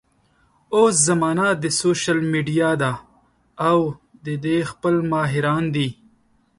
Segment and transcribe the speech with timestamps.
[0.75, 2.93] اوس زمانه د سوشل ميډيا ده
[3.69, 3.77] او
[4.25, 5.89] د دې خپل ماهران دي